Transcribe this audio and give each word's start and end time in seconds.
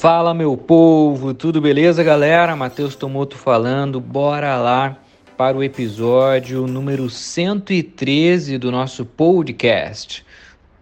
Fala 0.00 0.32
meu 0.32 0.56
povo, 0.56 1.34
tudo 1.34 1.60
beleza 1.60 2.02
galera? 2.02 2.56
Matheus 2.56 2.94
Tomoto 2.96 3.36
falando, 3.36 4.00
bora 4.00 4.56
lá 4.56 4.96
para 5.36 5.54
o 5.54 5.62
episódio 5.62 6.66
número 6.66 7.10
113 7.10 8.56
do 8.56 8.72
nosso 8.72 9.04
podcast. 9.04 10.24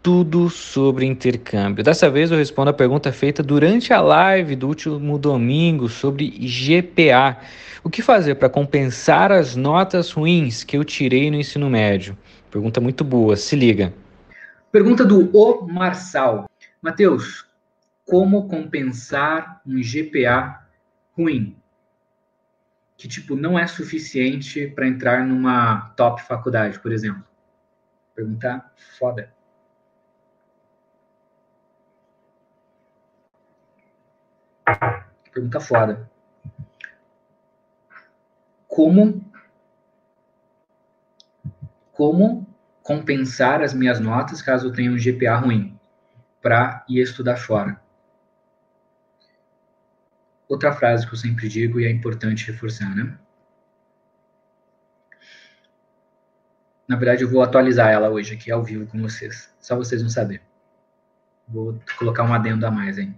Tudo 0.01 0.49
sobre 0.49 1.05
intercâmbio. 1.05 1.83
Dessa 1.83 2.09
vez 2.09 2.31
eu 2.31 2.39
respondo 2.39 2.71
a 2.71 2.73
pergunta 2.73 3.11
feita 3.11 3.43
durante 3.43 3.93
a 3.93 4.01
live 4.01 4.55
do 4.55 4.69
último 4.69 5.19
domingo 5.19 5.89
sobre 5.89 6.31
GPA. 6.31 7.39
O 7.83 7.91
que 7.91 8.03
fazer 8.03 8.37
para 8.37 8.49
compensar 8.49 9.33
as 9.33 9.57
notas 9.57 10.13
ruins 10.13 10.63
que 10.63 10.77
eu 10.77 10.85
tirei 10.85 11.29
no 11.29 11.39
ensino 11.39 11.69
médio? 11.69 12.17
Pergunta 12.53 12.81
muito 12.81 13.03
boa, 13.03 13.35
se 13.35 13.57
liga. 13.57 13.93
Pergunta 14.71 15.05
do 15.05 15.29
O 15.37 15.67
Marçal. 15.67 16.49
Matheus, 16.81 17.48
como 18.09 18.49
compensar 18.49 19.61
um 19.67 19.83
GPA 19.83 20.67
ruim, 21.13 21.61
que 22.97 23.07
tipo 23.07 23.37
não 23.37 23.59
é 23.59 23.67
suficiente 23.67 24.67
para 24.67 24.89
entrar 24.89 25.27
numa 25.27 25.91
top 25.91 26.23
faculdade, 26.23 26.81
por 26.81 26.91
exemplo. 26.91 27.23
Perguntar 28.15 28.73
foda. 28.99 29.33
Pergunta 35.31 35.61
foda. 35.61 36.11
Como 38.67 39.23
como 41.93 42.47
compensar 42.83 43.61
as 43.61 43.75
minhas 43.75 44.01
notas 44.01 44.41
caso 44.41 44.69
eu 44.69 44.73
tenha 44.73 44.91
um 44.91 44.97
GPA 44.97 45.37
ruim 45.37 45.79
para 46.41 46.85
ir 46.89 47.03
estudar 47.03 47.37
fora? 47.37 47.88
Outra 50.49 50.73
frase 50.73 51.07
que 51.07 51.13
eu 51.13 51.19
sempre 51.19 51.49
digo 51.49 51.79
e 51.79 51.85
é 51.85 51.91
importante 51.91 52.51
reforçar, 52.51 52.95
né? 52.95 53.17
Na 56.89 56.97
verdade, 56.97 57.23
eu 57.23 57.29
vou 57.29 57.43
atualizar 57.43 57.91
ela 57.91 58.09
hoje 58.09 58.35
aqui 58.35 58.51
ao 58.51 58.65
vivo 58.65 58.87
com 58.87 59.01
vocês. 59.03 59.55
Só 59.61 59.77
vocês 59.77 60.01
vão 60.01 60.09
saber. 60.09 60.41
Vou 61.47 61.79
colocar 61.99 62.23
um 62.23 62.33
adendo 62.33 62.67
a 62.67 62.71
mais 62.71 62.97
aí. 62.97 63.15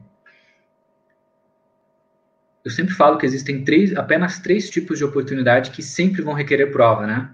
Eu 2.64 2.70
sempre 2.70 2.92
falo 2.94 3.16
que 3.16 3.24
existem 3.24 3.64
três, 3.64 3.96
apenas 3.96 4.40
três 4.40 4.68
tipos 4.68 4.98
de 4.98 5.04
oportunidade 5.04 5.70
que 5.70 5.82
sempre 5.82 6.20
vão 6.20 6.34
requerer 6.34 6.72
prova, 6.72 7.06
né? 7.06 7.32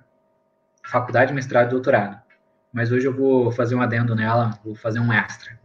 Faculdade, 0.85 1.33
mestrado 1.33 1.69
e 1.69 1.71
doutorado. 1.71 2.21
Mas 2.71 2.93
hoje 2.93 3.07
eu 3.07 3.15
vou 3.15 3.51
fazer 3.51 3.75
um 3.75 3.81
adendo 3.81 4.15
nela, 4.15 4.61
vou 4.63 4.75
fazer 4.75 5.01
um 5.01 5.13
extra 5.13 5.59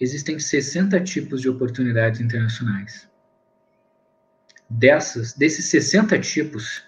existem 0.00 0.38
60 0.38 0.98
tipos 1.00 1.42
de 1.42 1.48
oportunidades 1.48 2.20
internacionais. 2.20 3.08
Dessas, 4.68 5.34
desses 5.34 5.66
60 5.66 6.18
tipos, 6.20 6.84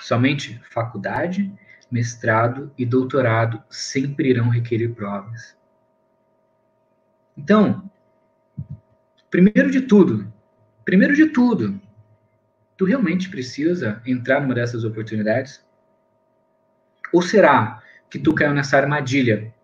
somente 0.00 0.60
faculdade, 0.70 1.52
mestrado 1.90 2.72
e 2.76 2.84
doutorado 2.84 3.62
sempre 3.70 4.30
irão 4.30 4.48
requerer 4.48 4.92
provas. 4.94 5.56
Então, 7.36 7.88
primeiro 9.30 9.70
de 9.70 9.82
tudo, 9.82 10.32
primeiro 10.84 11.14
de 11.14 11.26
tudo, 11.26 11.80
tu 12.76 12.84
realmente 12.84 13.28
precisa 13.28 14.02
entrar 14.04 14.40
numa 14.40 14.54
dessas 14.54 14.84
oportunidades? 14.84 15.64
Ou 17.12 17.22
será 17.22 17.82
que 18.08 18.18
tu 18.18 18.34
caiu 18.34 18.54
nessa 18.54 18.76
armadilha 18.76 19.54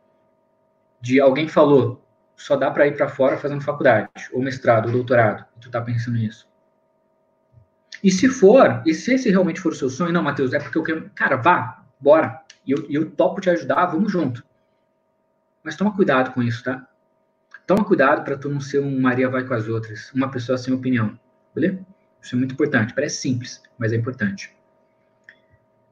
de 1.00 1.20
alguém 1.20 1.48
falou, 1.48 2.05
só 2.36 2.54
dá 2.54 2.70
para 2.70 2.86
ir 2.86 2.96
para 2.96 3.08
fora 3.08 3.38
fazendo 3.38 3.62
faculdade, 3.62 4.10
ou 4.32 4.42
mestrado, 4.42 4.86
ou 4.86 4.92
doutorado, 4.92 5.44
e 5.56 5.60
tu 5.60 5.70
tá 5.70 5.80
pensando 5.80 6.18
nisso. 6.18 6.46
E 8.04 8.10
se 8.10 8.28
for, 8.28 8.82
e 8.84 8.92
se 8.92 9.14
esse 9.14 9.30
realmente 9.30 9.60
for 9.60 9.72
o 9.72 9.74
seu 9.74 9.88
sonho, 9.88 10.12
não, 10.12 10.22
Matheus, 10.22 10.52
é 10.52 10.60
porque 10.60 10.78
eu 10.78 10.82
quero. 10.82 11.10
Cara, 11.14 11.36
vá, 11.36 11.82
bora. 11.98 12.42
E 12.66 12.72
eu, 12.72 12.86
eu 12.90 13.10
topo 13.10 13.40
te 13.40 13.48
ajudar, 13.48 13.86
vamos 13.86 14.12
junto. 14.12 14.44
Mas 15.62 15.76
toma 15.76 15.94
cuidado 15.96 16.32
com 16.32 16.42
isso, 16.42 16.62
tá? 16.62 16.86
Toma 17.66 17.84
cuidado 17.84 18.22
para 18.22 18.36
tu 18.36 18.48
não 18.48 18.60
ser 18.60 18.80
um 18.80 19.00
Maria 19.00 19.28
vai 19.28 19.44
com 19.44 19.54
as 19.54 19.66
outras, 19.66 20.12
uma 20.12 20.30
pessoa 20.30 20.56
sem 20.56 20.72
opinião, 20.72 21.18
beleza? 21.54 21.84
Isso 22.22 22.34
é 22.34 22.38
muito 22.38 22.52
importante. 22.52 22.94
Parece 22.94 23.16
simples, 23.16 23.62
mas 23.76 23.92
é 23.92 23.96
importante. 23.96 24.54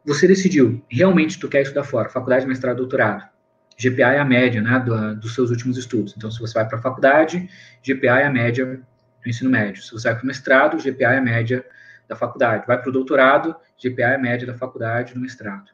Você 0.04 0.28
decidiu, 0.28 0.84
realmente 0.88 1.38
tu 1.40 1.48
quer 1.48 1.62
estudar 1.62 1.84
fora, 1.84 2.08
faculdade, 2.08 2.46
mestrado, 2.46 2.76
doutorado. 2.76 3.28
GPA 3.76 4.12
é 4.12 4.18
a 4.18 4.24
média 4.24 4.62
né, 4.62 4.78
do, 4.78 5.16
dos 5.16 5.34
seus 5.34 5.50
últimos 5.50 5.76
estudos. 5.76 6.14
Então, 6.16 6.30
se 6.30 6.38
você 6.38 6.54
vai 6.54 6.66
para 6.66 6.78
a 6.78 6.82
faculdade, 6.82 7.48
GPA 7.82 8.20
é 8.20 8.24
a 8.26 8.30
média 8.30 8.64
do 8.66 9.28
ensino 9.28 9.50
médio. 9.50 9.82
Se 9.82 9.92
você 9.92 10.08
vai 10.08 10.16
para 10.16 10.24
o 10.24 10.26
mestrado, 10.26 10.78
GPA 10.78 11.14
é 11.14 11.18
a 11.18 11.22
média 11.22 11.64
da 12.08 12.14
faculdade. 12.14 12.66
Vai 12.66 12.80
para 12.80 12.88
o 12.88 12.92
doutorado, 12.92 13.56
GPA 13.82 14.10
é 14.10 14.14
a 14.14 14.18
média 14.18 14.46
da 14.46 14.54
faculdade 14.54 15.14
no 15.14 15.20
mestrado. 15.20 15.70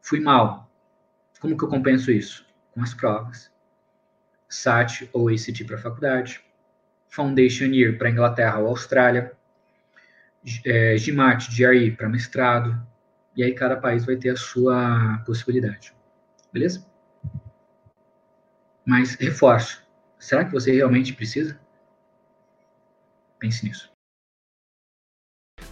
Fui 0.00 0.20
mal. 0.20 0.70
Como 1.40 1.56
que 1.56 1.64
eu 1.64 1.68
compenso 1.68 2.10
isso? 2.10 2.46
Com 2.72 2.82
as 2.82 2.94
provas. 2.94 3.50
SAT 4.48 5.08
ou 5.12 5.28
ACT 5.28 5.64
para 5.64 5.76
a 5.76 5.80
faculdade. 5.80 6.40
Foundation 7.08 7.66
Year 7.66 7.98
para 7.98 8.10
Inglaterra 8.10 8.58
ou 8.58 8.68
Austrália. 8.68 9.32
É, 10.64 10.96
GMAT, 10.96 11.48
GRE 11.54 11.90
para 11.92 12.08
mestrado. 12.08 12.80
E 13.36 13.42
aí 13.42 13.54
cada 13.54 13.76
país 13.76 14.04
vai 14.04 14.16
ter 14.16 14.30
a 14.30 14.36
sua 14.36 15.22
possibilidade. 15.24 15.94
Beleza? 16.52 16.84
Mas 18.84 19.14
reforço. 19.14 19.82
Será 20.18 20.44
que 20.44 20.52
você 20.52 20.72
realmente 20.72 21.12
precisa? 21.12 21.58
Pense 23.38 23.64
nisso. 23.64 23.90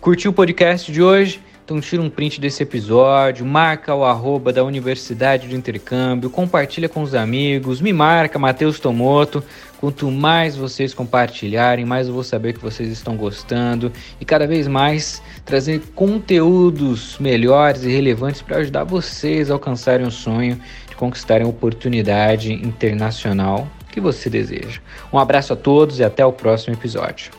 Curtiu 0.00 0.30
o 0.30 0.34
podcast 0.34 0.90
de 0.90 1.02
hoje? 1.02 1.42
Então 1.64 1.80
tira 1.80 2.02
um 2.02 2.10
print 2.10 2.40
desse 2.40 2.64
episódio, 2.64 3.46
marca 3.46 3.94
o 3.94 4.04
arroba 4.04 4.52
da 4.52 4.64
Universidade 4.64 5.46
do 5.46 5.54
Intercâmbio, 5.54 6.28
compartilha 6.28 6.88
com 6.88 7.00
os 7.00 7.14
amigos, 7.14 7.80
me 7.80 7.92
marca, 7.92 8.40
Matheus 8.40 8.80
Tomoto. 8.80 9.44
Quanto 9.80 10.10
mais 10.10 10.56
vocês 10.56 10.92
compartilharem, 10.92 11.86
mais 11.86 12.06
eu 12.06 12.12
vou 12.12 12.22
saber 12.22 12.52
que 12.52 12.60
vocês 12.60 12.90
estão 12.90 13.16
gostando 13.16 13.90
e 14.20 14.26
cada 14.26 14.46
vez 14.46 14.68
mais 14.68 15.22
trazer 15.42 15.80
conteúdos 15.94 17.16
melhores 17.18 17.82
e 17.84 17.88
relevantes 17.88 18.42
para 18.42 18.58
ajudar 18.58 18.84
vocês 18.84 19.50
a 19.50 19.54
alcançarem 19.54 20.06
o 20.06 20.10
sonho 20.10 20.60
de 20.86 20.94
conquistarem 20.96 21.46
a 21.46 21.48
oportunidade 21.48 22.52
internacional 22.52 23.66
que 23.90 24.02
você 24.02 24.28
deseja. 24.28 24.82
Um 25.10 25.18
abraço 25.18 25.54
a 25.54 25.56
todos 25.56 25.98
e 25.98 26.04
até 26.04 26.26
o 26.26 26.32
próximo 26.32 26.74
episódio. 26.74 27.30